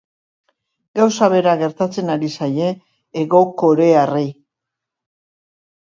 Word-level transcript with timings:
Gauza 0.99 1.29
bera 1.33 1.53
gertatzen 1.59 2.11
ari 2.15 2.31
zaie 2.39 2.73
hegokorearrei. 3.23 4.27